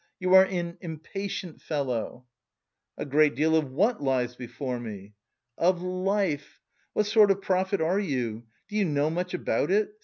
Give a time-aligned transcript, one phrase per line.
[0.19, 2.25] You are an impatient fellow!"
[2.97, 5.13] "A great deal of what lies before me?"
[5.59, 6.59] "Of life.
[6.93, 9.93] What sort of prophet are you, do you know much about it?